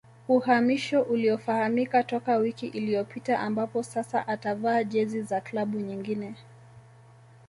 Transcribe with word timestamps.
Uhamisho 0.27 1.01
uliofahamika 1.01 2.03
toka 2.03 2.37
wiki 2.37 2.67
iliyopita 2.67 3.39
ambapo 3.39 3.83
sasa 3.83 4.27
atavaa 4.27 4.83
jezi 4.83 5.21
za 5.21 5.41
klabu 5.41 5.79
nyingine 5.79 6.35